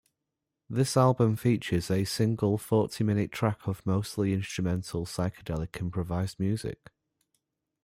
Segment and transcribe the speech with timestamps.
[0.67, 6.89] This album features a single forty minute track of mostly instrumental psychedelic improvised music.